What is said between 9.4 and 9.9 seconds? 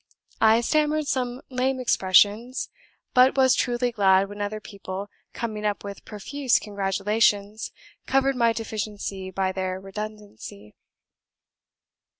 their